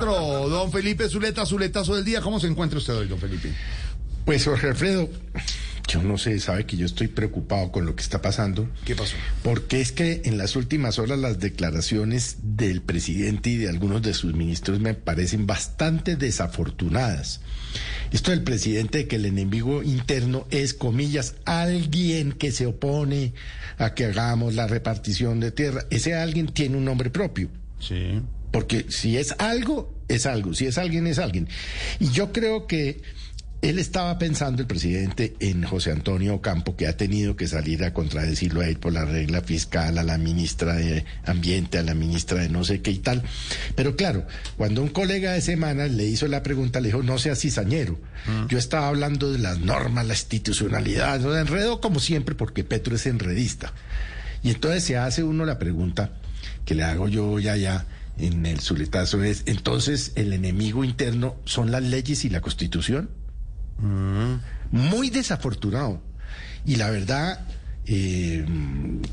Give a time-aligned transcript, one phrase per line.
[0.00, 2.20] Don Felipe Zuleta, Zuletazo del día.
[2.20, 3.52] ¿Cómo se encuentra usted hoy, don Felipe?
[4.24, 5.08] Pues Jorge Alfredo,
[5.88, 8.68] yo no sé, sabe que yo estoy preocupado con lo que está pasando.
[8.84, 9.16] ¿Qué pasó?
[9.42, 14.14] Porque es que en las últimas horas las declaraciones del presidente y de algunos de
[14.14, 17.40] sus ministros me parecen bastante desafortunadas.
[18.12, 23.34] Esto del presidente de que el enemigo interno es, comillas, alguien que se opone
[23.78, 25.86] a que hagamos la repartición de tierra.
[25.90, 27.48] Ese alguien tiene un nombre propio.
[27.80, 28.20] Sí.
[28.50, 30.54] Porque si es algo, es algo.
[30.54, 31.48] Si es alguien, es alguien.
[32.00, 33.00] Y yo creo que
[33.60, 37.92] él estaba pensando, el presidente, en José Antonio Campo, que ha tenido que salir a
[37.92, 42.40] contradecirlo a él por la regla fiscal, a la ministra de Ambiente, a la ministra
[42.40, 43.24] de no sé qué y tal.
[43.74, 47.34] Pero claro, cuando un colega de semana le hizo la pregunta, le dijo, no sea
[47.34, 47.98] cizañero.
[48.48, 53.06] Yo estaba hablando de las normas, la institucionalidad, lo enredo como siempre, porque Petro es
[53.06, 53.72] enredista.
[54.42, 56.12] Y entonces se hace uno la pregunta
[56.64, 57.86] que le hago yo ya ya
[58.18, 63.10] en el zuletazo es, entonces el enemigo interno son las leyes y la constitución.
[64.70, 66.02] Muy desafortunado.
[66.66, 67.46] Y la verdad,
[67.86, 68.44] eh,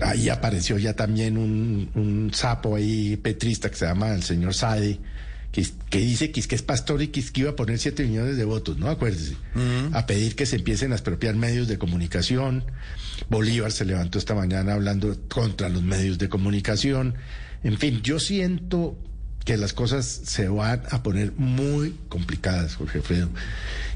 [0.00, 4.98] ahí apareció ya también un, un, sapo ahí petrista que se llama el señor Sade,
[5.52, 7.78] que, que dice que es, que es pastor y que, es que iba a poner
[7.78, 8.88] 7 millones de votos, ¿no?
[8.88, 9.36] Acuérdese.
[9.92, 12.64] A pedir que se empiecen a expropiar medios de comunicación.
[13.30, 17.14] Bolívar se levantó esta mañana hablando contra los medios de comunicación.
[17.64, 18.96] En fin, yo siento
[19.44, 23.30] que las cosas se van a poner muy complicadas, Jorge Alfredo.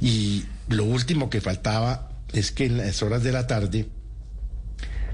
[0.00, 3.88] Y lo último que faltaba es que en las horas de la tarde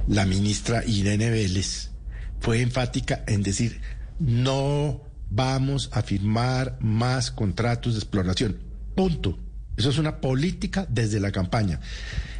[0.08, 1.90] la ministra Irene Vélez
[2.40, 3.80] fue enfática en decir
[4.18, 8.58] no vamos a firmar más contratos de exploración.
[8.94, 9.38] Punto.
[9.76, 11.80] Eso es una política desde la campaña.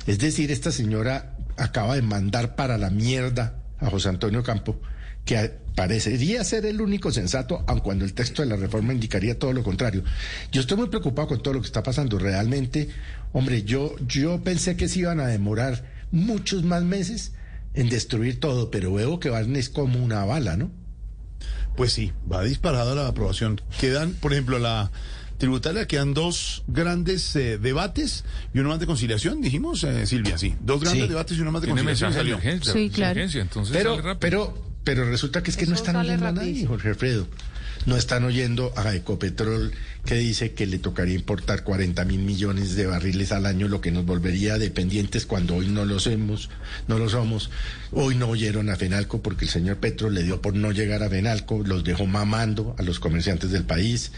[0.06, 4.80] Es decir, esta señora acaba de mandar para la mierda a José Antonio Campo
[5.24, 9.52] que parecería ser el único sensato, aun cuando el texto de la reforma indicaría todo
[9.52, 10.02] lo contrario.
[10.50, 12.18] Yo estoy muy preocupado con todo lo que está pasando.
[12.18, 12.88] Realmente,
[13.32, 17.32] hombre, yo, yo pensé que se iban a demorar muchos más meses
[17.74, 20.70] en destruir todo, pero veo que van es como una bala, ¿no?
[21.76, 23.60] Pues sí, va disparada la aprobación.
[23.80, 24.90] Quedan, por ejemplo, la
[25.38, 30.54] tributaria quedan dos grandes eh, debates y uno más de conciliación, dijimos, eh, Silvia, sí.
[30.60, 31.08] Dos grandes Sí.
[31.08, 32.10] debates y uno más de Tiene conciliación.
[32.10, 32.34] mensaje de salió.
[32.34, 32.72] emergencia.
[32.74, 33.12] Sí, de claro.
[33.12, 34.20] emergencia, entonces Pero, sale rápido.
[34.20, 36.66] pero, pero resulta que es que no están oyendo a nadie.
[36.66, 37.26] Jorge Alfredo.
[37.84, 39.72] No están oyendo a Ecopetrol
[40.04, 43.90] que dice que le tocaría importar 40 mil millones de barriles al año, lo que
[43.90, 46.48] nos volvería dependientes cuando hoy no lo somos,
[46.86, 47.50] no lo somos.
[47.90, 51.08] Hoy no oyeron a Fenalco porque el señor Petro le dio por no llegar a
[51.08, 54.12] Fenalco, los dejó mamando a los comerciantes del país.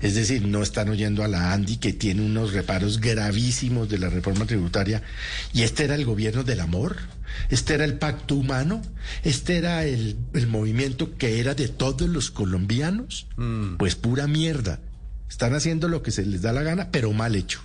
[0.00, 4.08] Es decir, no están oyendo a la Andy que tiene unos reparos gravísimos de la
[4.08, 5.02] reforma tributaria.
[5.52, 6.96] Y este era el gobierno del amor.
[7.50, 8.82] Este era el pacto humano,
[9.22, 13.26] este era el, el movimiento que era de todos los colombianos.
[13.78, 14.80] Pues pura mierda.
[15.28, 17.60] Están haciendo lo que se les da la gana, pero mal hecho.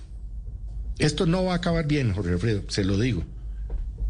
[0.98, 3.24] Esto no va a acabar bien, Jorge Alfredo, se lo digo.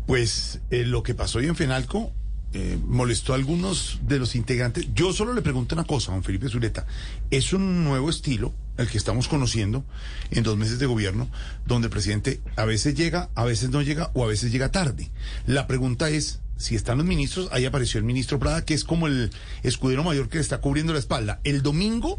[0.06, 2.12] Pues eh, lo que pasó hoy en Fenalco
[2.52, 4.88] eh, molestó a algunos de los integrantes.
[4.94, 6.86] Yo solo le pregunto una cosa, don Felipe Zuleta.
[7.30, 9.84] Es un nuevo estilo, el que estamos conociendo
[10.30, 11.28] en dos meses de gobierno,
[11.66, 15.10] donde el presidente a veces llega, a veces no llega o a veces llega tarde.
[15.46, 19.06] La pregunta es, si están los ministros, ahí apareció el ministro Prada, que es como
[19.06, 19.30] el
[19.62, 21.40] escudero mayor que le está cubriendo la espalda.
[21.44, 22.18] El domingo,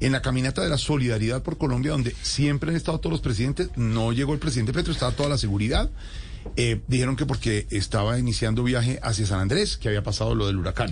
[0.00, 3.68] en la caminata de la solidaridad por Colombia, donde siempre han estado todos los presidentes,
[3.76, 5.90] no llegó el presidente Petro, estaba toda la seguridad.
[6.56, 10.56] Eh, dijeron que porque estaba iniciando viaje hacia San Andrés, que había pasado lo del
[10.56, 10.90] huracán.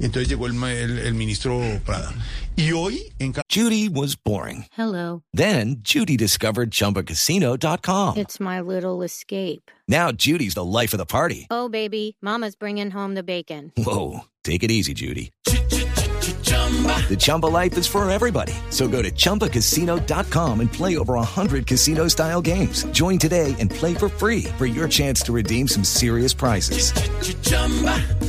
[0.00, 2.12] Entonces llegó el, ma- el- el ministro Prada.
[2.56, 4.66] Y hoy, en Judy was boring.
[4.76, 5.22] Hello.
[5.32, 8.16] Then Judy discovered ChumbaCasino.com.
[8.18, 9.70] It's my little escape.
[9.86, 11.46] Now Judy's the life of the party.
[11.50, 13.72] Oh, baby, Mama's bringing home the bacon.
[13.76, 15.32] Whoa, take it easy, Judy.
[15.44, 18.52] The Chumba life is for everybody.
[18.70, 22.84] So go to ChumbaCasino.com and play over 100 casino style games.
[22.92, 26.92] Join today and play for free for your chance to redeem some serious prizes.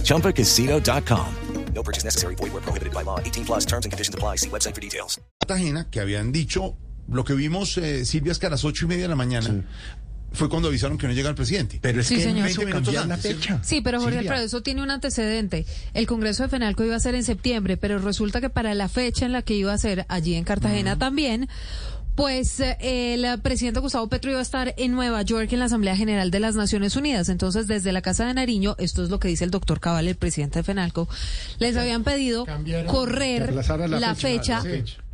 [0.04, 1.34] ChumbaCasino.com.
[1.76, 2.34] No purchase necessary.
[2.34, 3.20] Void where prohibited by law.
[3.20, 4.38] 18 plus terms and conditions apply.
[4.38, 5.20] See website for details.
[5.40, 6.78] Cartagena, que habían dicho,
[7.08, 9.64] lo que vimos, eh, Silvia, es que a las ocho y media de la mañana
[10.32, 11.80] fue cuando avisaron que no llega el presidente.
[11.82, 12.48] Pero es Sí, que señor.
[12.48, 13.60] eso 20 minutos cambiar la fecha.
[13.64, 14.20] Sí, pero Jorge.
[14.20, 15.66] Alfredo, eso tiene un antecedente.
[15.94, 19.26] El Congreso de FENALCO iba a ser en septiembre, pero resulta que para la fecha
[19.26, 21.50] en la que iba a ser allí en Cartagena también,
[22.16, 22.78] pues eh,
[23.14, 26.40] el presidente Gustavo Petro iba a estar en Nueva York en la Asamblea General de
[26.42, 27.30] las Naciones Unidas.
[27.30, 30.16] Entonces, desde la Casa de Nariño, esto es lo que dice el doctor Cabal, el
[30.16, 31.08] presidente de FENALCO,
[31.60, 32.46] les habían pedido
[32.88, 33.78] correr fecha.
[33.88, 34.62] la fecha.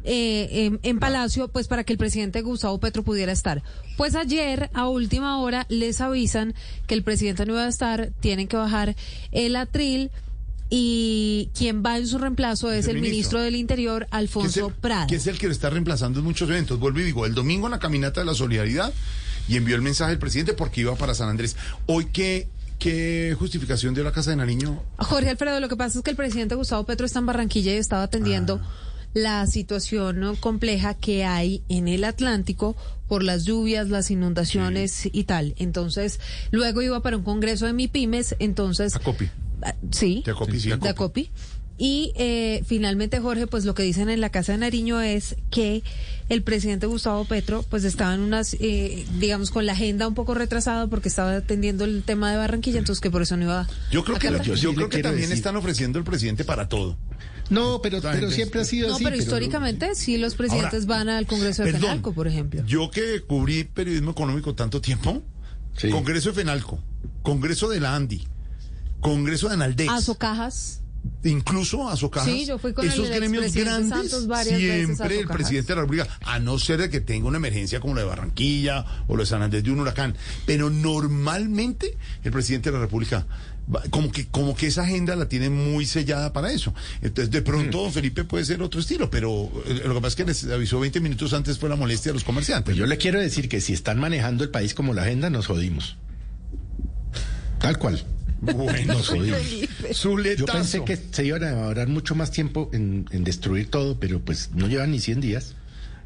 [0.06, 3.64] Eh, en, en Palacio, pues para que el presidente Gustavo Petro pudiera estar.
[3.98, 6.54] Pues ayer, a última hora, les avisan
[6.88, 8.96] que el presidente no iba a estar, tienen que bajar
[9.32, 10.12] el atril
[10.70, 13.42] y quien va en su reemplazo es el, ministro.
[13.42, 15.08] del Interior, que Alfonso Prada.
[15.08, 16.80] que es el que le está reemplazando en muchos eventos.
[16.80, 18.94] Vuelvo y digo, el domingo en la caminata de la solidaridad
[19.48, 21.56] y envió el mensaje al presidente porque iba para San Andrés.
[21.86, 22.48] Hoy, ¿qué,
[22.80, 24.82] qué justificación dio la Casa de Nariño?
[24.98, 27.78] Jorge Alfredo, lo que pasa es que el presidente Gustavo Petro está en Barranquilla y
[27.78, 28.60] estaba atendiendo
[29.16, 30.36] la situación ¿no?
[30.36, 32.76] compleja que hay en el Atlántico
[33.08, 35.56] por las lluvias, las inundaciones y tal.
[35.58, 36.20] Entonces,
[36.52, 38.96] luego iba para un congreso de MIPIMES, entonces...
[38.96, 39.30] Acopi.
[39.64, 40.22] Ah, Sí.
[40.26, 40.70] De Acopi, sí.
[40.70, 41.32] de Acopi.
[41.78, 45.82] Y eh, finalmente, Jorge, pues lo que dicen en la Casa de Nariño es que
[46.30, 50.34] el presidente Gustavo Petro, pues estaba en unas, eh, digamos, con la agenda un poco
[50.34, 54.04] retrasada porque estaba atendiendo el tema de Barranquilla, entonces que por eso no iba Yo
[54.04, 56.98] creo a que, yo sí creo que también decir- están ofreciendo el presidente para todo.
[57.50, 59.04] No, pero, pero siempre ha sido No, así.
[59.04, 62.64] pero históricamente sí los presidentes Ahora, van al Congreso de Perdón, FENALCO, por ejemplo.
[62.66, 65.22] Yo que cubrí periodismo económico tanto tiempo,
[65.78, 65.90] Sí.
[65.90, 66.80] Congreso de FENALCO,
[67.22, 68.26] Congreso de la ANDI,
[69.02, 70.82] Congreso de Analdex, Azocajas.
[71.24, 75.20] incluso Azocajas, Sí, yo fui con esos el gremios grandes, Santos varias veces a siempre
[75.20, 78.02] el presidente de la República, a no ser de que tenga una emergencia como la
[78.02, 80.16] de Barranquilla o la de San Andrés de un huracán,
[80.48, 83.28] pero normalmente el presidente de la República
[83.90, 86.74] como que como que esa agenda la tiene muy sellada para eso.
[87.02, 90.16] Entonces, de pronto, don Felipe puede ser otro estilo, pero eh, lo que pasa es
[90.16, 92.66] que les avisó 20 minutos antes fue la molestia de los comerciantes.
[92.66, 95.48] Pues yo le quiero decir que si están manejando el país como la agenda, nos
[95.48, 95.98] jodimos.
[97.60, 98.04] Tal cual.
[98.42, 99.40] Bueno, Nos jodimos.
[100.38, 104.20] Yo pensé que se iban a demorar mucho más tiempo en, en destruir todo, pero
[104.22, 105.56] pues no llevan ni 100 días.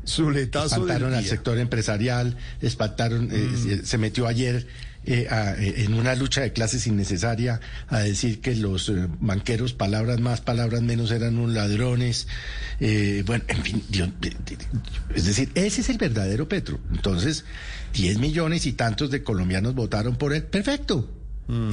[0.05, 4.67] su letazo del Espantaron al sector empresarial, espantaron, eh, se- se metió ayer
[5.06, 9.74] eh, a- eh, en una lucha de clases innecesaria a decir que los eh, banqueros,
[9.74, 12.28] palabras más, palabras menos, eran unos ladrones.
[12.80, 14.10] Eh, bueno, en fin, Dios,
[15.16, 16.80] es decir, ese es el verdadero Petro.
[16.92, 17.46] Entonces,
[17.94, 20.44] 10 millones y tantos de colombianos votaron por él.
[20.44, 21.16] Perfecto.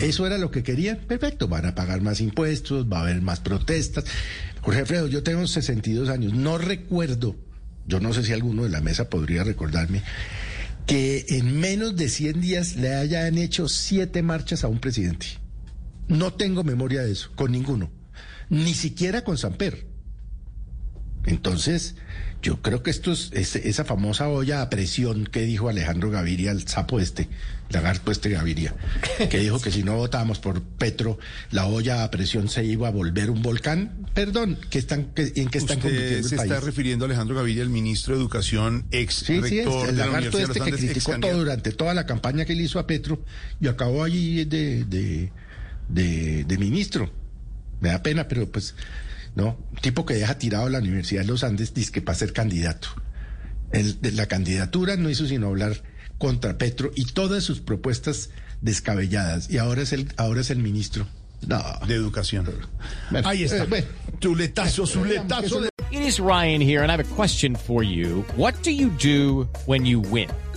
[0.01, 0.97] Eso era lo que querían.
[1.07, 1.49] Perfecto.
[1.49, 4.05] Van a pagar más impuestos, va a haber más protestas.
[4.63, 6.33] Jorge Alfredo, yo tengo 62 años.
[6.33, 7.37] No recuerdo,
[7.87, 10.03] yo no sé si alguno de la mesa podría recordarme,
[10.87, 15.27] que en menos de 100 días le hayan hecho siete marchas a un presidente.
[16.09, 17.91] No tengo memoria de eso, con ninguno.
[18.49, 19.87] Ni siquiera con Samper.
[21.25, 21.97] Entonces,
[22.43, 26.51] yo creo que esto es, es- esa famosa olla a presión que dijo Alejandro Gaviria,
[26.53, 27.29] el sapo este,
[27.71, 28.75] lagarto este Gaviria,
[29.31, 31.19] que dijo que si no votábamos por Petro,
[31.51, 34.07] la olla a presión se iba a volver un volcán.
[34.15, 36.53] Perdón, ¿qué están, qué- ¿en qué están Usted convirtiendo el se país?
[36.53, 39.97] está refiriendo a Alejandro Gaviria, el ministro de Educación, ex Sí, sí, es rector el
[39.97, 42.63] de la lagarto Universidad de este que criticó todo durante toda la campaña que le
[42.63, 43.25] hizo a Petro
[43.61, 45.33] y acabó allí de, de,
[45.89, 47.11] de, de ministro.
[47.81, 48.75] Me da pena, pero pues,
[49.37, 52.33] no, un tipo que deja tirado la Universidad de los Andes, dice que para ser
[52.33, 52.89] candidato.
[53.73, 55.83] El- de la candidatura no hizo sino hablar
[56.19, 58.31] contra Petro y todas sus propuestas
[58.63, 59.51] descabelladas.
[59.51, 61.07] Y ahora es el, ahora es el ministro.
[61.47, 61.63] No.
[61.87, 62.49] de educación.
[63.11, 63.65] Bueno, Ahí está.
[63.65, 63.87] eh, bueno.
[64.21, 65.61] Chuletazo, chuletazo.
[65.61, 68.25] de- It is Ryan here, and I have a question for you.
[68.37, 70.29] What do you do when you win?